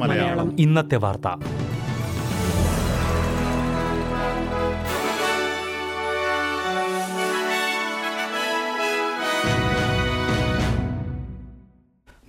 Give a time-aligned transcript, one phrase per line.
[0.00, 0.60] മലയാളം.
[0.60, 1.26] ഇന്നത്തെ വാർത്ത.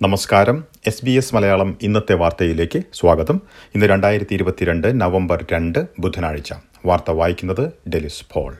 [0.02, 0.64] നമസ്കാരം.
[0.86, 3.40] എസ് ബി എസ് മലയാളം ഇന്നത്തെ വാർത്തയിലേക്ക് സ്വാഗതം.
[3.74, 6.52] ഇന്ന് രണ്ടായിരത്തി ഇരുപത്തിരണ്ട് നവംബർ രണ്ട് ബുധനാഴ്ച.
[6.86, 8.56] വാർത്ത വായിക്കുന്നത് ഡെലിസ് പോൾ.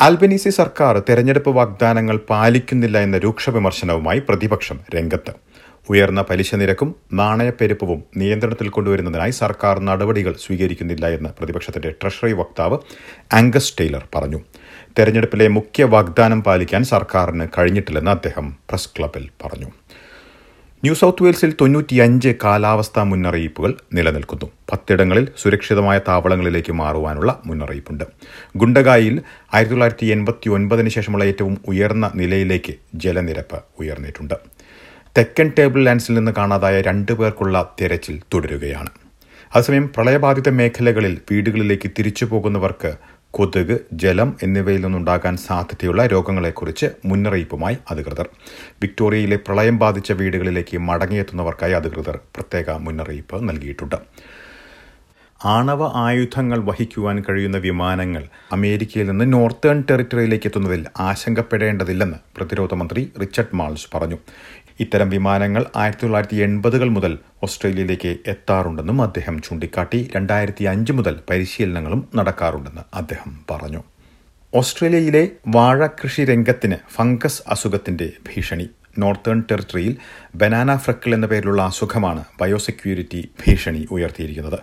[0.00, 5.32] ആൽബനീസി സർക്കാർ തെരഞ്ഞെടുപ്പ് വാഗ്ദാനങ്ങൾ പാലിക്കുന്നില്ല എന്ന രൂക്ഷ വിമർശനവുമായി പ്രതിപക്ഷം രംഗത്ത്.
[5.90, 12.78] ഉയർന്ന പലിശ നിരക്കും നാണയപ്പെരുപ്പവും നിയന്ത്രണത്തിൽ കൊണ്ടുവരുന്നതിനായി സർക്കാർ നടപടികൾ സ്വീകരിക്കുന്നില്ല എന്ന് പ്രതിപക്ഷത്തിന്റെ ട്രഷറി വക്താവ്
[13.34, 14.40] ആംഗസ് ടെയ്ലർ പറഞ്ഞു.
[14.98, 19.70] തെരഞ്ഞെടുപ്പിലെ മുഖ്യ വാഗ്ദാനം പാലിക്കാൻ സർക്കാരിന് കഴിഞ്ഞിട്ടില്ലെന്ന് അദ്ദേഹം പ്രസ് ക്ലബിൽ പറഞ്ഞു.
[20.82, 24.50] ന്യൂ സൗത്ത് വെയിൽസിൽ തൊണ്ണൂറ്റിയഞ്ച് കാലാവസ്ഥാ മുന്നറിയിപ്പുകൾ നിലനിൽക്കുന്നു.
[24.72, 28.04] പത്തിടങ്ങളിൽ സുരക്ഷിതമായ താവളങ്ങളിലേക്ക് മാറുവാനുള്ള മുന്നറിയിപ്പുണ്ട്.
[28.56, 29.22] ഗുണ്ടകായിൽ
[29.54, 34.34] ആയിരത്തി തൊള്ളായിരത്തി എൺപത്തി ഒൻപതിന് ശേഷമുള്ള ഏറ്റവും ഉയർന്ന നിലയിലേക്ക് ജലനിരപ്പ് ഉയർന്നിട്ടുണ്ട്.
[35.18, 38.90] തെക്കൻ ടേബിൾ ലാൻഡ്സിൽ നിന്ന് കാണാതായ രണ്ടു പേർക്കുള്ള തിരച്ചിൽ തുടരുകയാണ്.
[39.54, 42.92] അതേസമയം പ്രളയബാധിത മേഖലകളിൽ വീടുകളിലേക്ക് തിരിച്ചു പോകുന്നവർക്ക്
[43.36, 48.28] കൊതുക് ജലം എന്നിവയിൽ നിന്നുണ്ടാകാൻ സാധ്യതയുള്ള രോഗങ്ങളെക്കുറിച്ച് മുന്നറിയിപ്പുമായി അധികൃതർ.
[48.82, 53.98] വിക്ടോറിയയിലെ പ്രളയം ബാധിച്ച വീടുകളിലേക്ക് മടങ്ങിയെത്തുന്നവർക്കായി അധികൃതർ പ്രത്യേക മുന്നറിയിപ്പ് നൽകിയിട്ടുണ്ട്.
[55.40, 63.88] ആണവ ആയുധങ്ങൾ വഹിക്കുവാൻ കഴിയുന്ന വിമാനങ്ങൾ അമേരിക്കയിൽ നിന്ന് നോർത്തേൺ ടെറിട്ടറിയിലേക്ക് എത്തുന്നതിൽ ആശങ്കപ്പെടേണ്ടതില്ലെന്ന് പ്രതിരോധ മന്ത്രി റിച്ചർഡ് മാൾസ്
[63.94, 64.18] പറഞ്ഞു.
[64.80, 72.80] ഇത്തരം വിമാനങ്ങൾ ആയിരത്തി തൊള്ളായിരത്തി എൺപതുകൾ മുതൽ ഓസ്ട്രേലിയയിലേക്ക് എത്താറുണ്ടെന്നും അദ്ദേഹം ചൂണ്ടിക്കാട്ടി രണ്ടായിരത്തി അഞ്ച് മുതൽ പരിശീലനങ്ങളും നടക്കാറുണ്ടെന്ന്
[72.94, 73.82] അദ്ദേഹം പറഞ്ഞു.
[74.54, 78.66] ഓസ്ട്രേലിയയിലെ വാഴ കൃഷി രംഗത്തിന് ഫംഗസ് അസുഖത്തിന്റെ ഭീഷണി.
[78.98, 79.96] നോർത്തേൺ ടെറിട്ടറിയിൽ
[80.34, 84.58] ബനാന ഫ്രക്കിൾ എന്ന പേരിലുള്ള അസുഖമാണ് ബയോസെക്യൂരിറ്റി ഭീഷണി ഉയർത്തിയിരിക്കുന്നത്.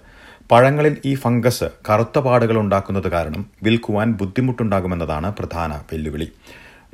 [0.51, 6.27] പഴങ്ങളിൽ ഈ ഫംഗസ് കറുത്ത പാടുകൾ ഉണ്ടാക്കുന്നത് കാരണം വിൽക്കുവാൻ ബുദ്ധിമുട്ടുണ്ടാകുമെന്നതാണ് പ്രധാന വെല്ലുവിളി.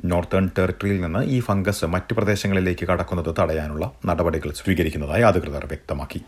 [0.04, 6.20] നോർത്തേൺ ടെറിട്ടറിയിൽ നിന്ന് ഈ ഫംഗസ് മറ്റ് പ്രദേശങ്ങളിലേക്ക് കടക്കുന്നത് തടയാനുള്ള നടപടികൾ സ്വീകരിക്കുന്നതായി അധികൃതർ വ്യക്തമാക്കി.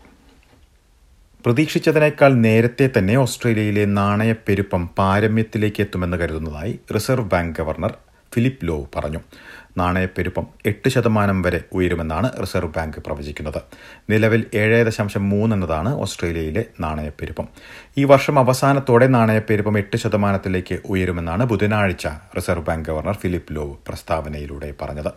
[1.45, 7.93] പ്രതീക്ഷിച്ചതിനേക്കാൾ നേരത്തെ തന്നെ ഓസ്ട്രേലിയയിലെ നാണയപ്പെരുപ്പം പാരമ്യത്തിലേക്ക് എത്തുമെന്ന് കരുതുന്നതായി reserve bank governor
[8.33, 9.19] Philip Lowe പറഞ്ഞു.
[9.77, 13.61] നാണയപ്പെരുപ്പം എട്ട് ശതമാനം വരെ ഉയരുമെന്നാണ് റിസർവ് ബാങ്ക് പ്രവചിക്കുന്നത്.
[14.09, 17.47] നിലവിൽ ഏഴ് ദശാംശം മൂന്ന് എന്നതാണ് ഓസ്ട്രേലിയയിലെ നാണയപ്പെരുപ്പം.
[17.97, 22.07] ഈ വർഷം അവസാനത്തോടെ നാണയപ്പെരുപ്പം എട്ട് ശതമാനത്തിലേക്ക് ഉയരുമെന്നാണ് ബുധനാഴ്ച
[22.37, 25.11] reserve bank governor Philip Lowe പ്രസ്താവനയിലൂടെ പറഞ്ഞത്.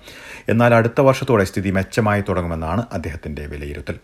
[0.48, 3.96] എന്നാൽ അടുത്ത വർഷത്തോടെ സ്ഥിതി മെച്ചമായി തുടങ്ങുമെന്നാണ് അദ്ദേഹത്തിന്റെ വിലയിരുത്തൽ.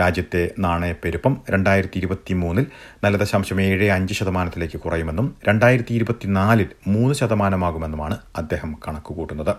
[0.00, 2.66] രാജ്യത്തെ നാണയപ്പെരുപ്പം രണ്ടായിരത്തി ഇരുപത്തി മൂന്നിൽ
[3.04, 9.54] നല്ല ദശാംശം ഏഴ് അഞ്ച് ശതമാനത്തിലേക്ക് കുറയുമെന്നും രണ്ടായിരത്തി ഇരുപത്തിനാലിൽ മൂന്ന് ശതമാനമാകുമെന്നുമാണ് അദ്ദേഹം കണക്കുകൂട്ടുന്നത്.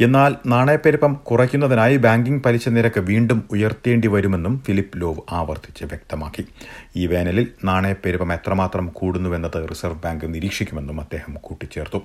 [0.00, 6.46] എന്നാൽ നാണയപ്പെരുപ്പം കുറയ്ക്കുന്നതിനായി ബാങ്കിംഗ് പലിശ നിരക്ക് വീണ്ടും ഉയർത്തേണ്ടി വരുമെന്നും ഫിലിപ്പ് ലോവ് ആവർത്തിച്ച് വ്യക്തമാക്കി.
[6.96, 12.02] ഈ വേനലിൽ നാണയപ്പെരുപ്പം എത്രമാത്രം കൂടുന്നുവെന്നത് റിസർവ് ബാങ്ക് നിരീക്ഷിക്കുമെന്നും അദ്ദേഹം കൂട്ടിച്ചേർത്തു.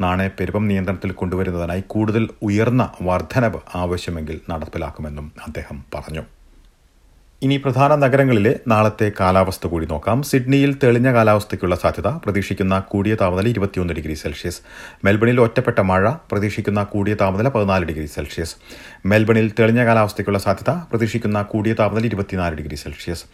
[0.00, 6.22] നാണയപ്പെരുപ്പം നിയന്ത്രണത്തിൽ കൊണ്ടുവരുന്നതിനായി കൂടുതൽ ഉയർന്ന വർധനവ് ആവശ്യമെങ്കിൽ നടപ്പിലാക്കുമെന്നും അദ്ദേഹം പറഞ്ഞു.
[7.44, 10.22] ഇനി പ്രധാന നഗരങ്ങളിലെ നാളത്തെ കാലാവസ്ഥ കൂടി നോക്കാം.
[10.22, 14.60] സിഡ്നിയിൽ തെളിഞ്ഞ കാലാവസ്ഥയ്ക്കുള്ള സാധ്യത പ്രതീക്ഷിക്കുന്ന കൂടിയ താപനില ഇരുപത്തിയൊന്ന് ഡിഗ്രി സെൽഷ്യസ്.
[15.04, 18.54] മെൽബണിൽ ഒറ്റപ്പെട്ട മഴ പ്രതീക്ഷിക്കുന്ന കൂടിയ താപനില പതിനാല് ഡിഗ്രി സെൽഷ്യസ്.
[19.06, 23.24] മെൽബണിൽ തെളിഞ്ഞ കാലാവസ്ഥയ്ക്കുള്ള സാധ്യത പ്രതീക്ഷിക്കുന്ന കൂടിയ താപനില ഇരുപത്തിനാല് ഡിഗ്രി സെൽഷ്യസ്.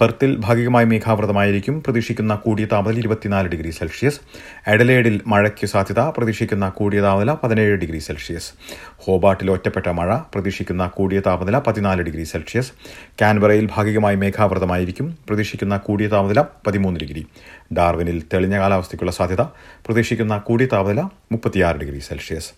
[0.00, 1.82] പെർത്തിൽ ഭാഗികമായി മേഘാവൃതമായിരിക്കും.
[1.82, 4.20] പ്രതീക്ഷിക്കുന്ന കൂടിയ താപനില ഇരുപത്തിനാല് ഡിഗ്രി സെൽഷ്യസ്.
[4.66, 6.00] എഡലേഡിൽ മഴയ്ക്ക് സാധ്യത.
[6.00, 8.52] പ്രതീക്ഷിക്കുന്ന കൂടിയ താപനില പതിനേഴ് ഡിഗ്രി സെൽഷ്യസ്.
[8.96, 10.16] ഹോബാട്ടിൽ ഒറ്റപ്പെട്ട മഴ.
[10.16, 12.72] പ്രതീക്ഷിക്കുന്ന കൂടിയ താപനില പതിനാല് ഡിഗ്രി സെൽഷ്യസ്.
[13.20, 15.18] കാൻബറയിൽ ഭാഗികമായി മേഘാവൃതമായിരിക്കും.
[15.28, 17.26] പ്രതീക്ഷിക്കുന്ന കൂടിയ താപനില പതിമൂന്ന് ഡിഗ്രി.
[17.72, 19.40] ഡാർവിനിൽ തെളിഞ്ഞ കാലാവസ്ഥയ്ക്കുള്ള സാധ്യത
[19.86, 22.50] പ്രതീക്ഷിക്കുന്ന കൂടിയ താപനില മുപ്പത്തിയാറ് ഡിഗ്രി സെൽഷ്യസ്.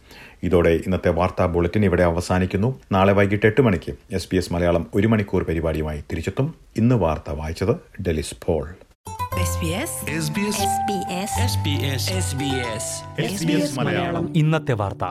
[0.43, 2.81] ഇതോടെ ഇന്നത്തെ വാർത്താ ബുള്ളറ്റിൻ ഇവിടെ അവസാനിക്കുന്നു.
[2.93, 6.55] നാളെ വൈകിട്ട് എട്ട് മണിക്ക് എസ് ബി എസ് മലയാളം ഒരു മണിക്കൂർ പരിപാടിയുമായി തിരിച്ചെത്തും.
[6.77, 8.69] ഇന്ന് വാർത്ത വായിച്ചത് ഡെലിസ് പോൾ.
[14.35, 15.05] ഇന്നത്തെ വാർത്ത.